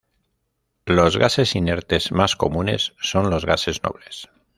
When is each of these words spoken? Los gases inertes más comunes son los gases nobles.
Los 0.87 1.17
gases 1.17 1.53
inertes 1.55 2.11
más 2.11 2.35
comunes 2.35 2.95
son 2.99 3.29
los 3.29 3.45
gases 3.45 3.83
nobles. 3.83 4.29